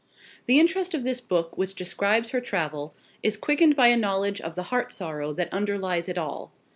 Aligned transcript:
The 0.47 0.59
interest 0.59 0.95
of 0.95 1.03
this 1.03 1.21
book 1.21 1.55
which 1.59 1.75
describes 1.75 2.31
her 2.31 2.41
travel 2.41 2.95
is 3.21 3.37
quickened 3.37 3.75
by 3.75 3.89
a 3.89 3.95
knowledge 3.95 4.41
of 4.41 4.55
the 4.55 4.63
heart 4.73 4.91
sorrow 4.91 5.31
that 5.33 5.53
underlies 5.53 6.09
it 6.09 6.17
all. 6.17 6.51